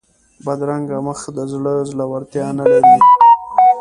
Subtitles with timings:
[0.45, 2.93] بدرنګه مخ د زړه زړورتیا نه لري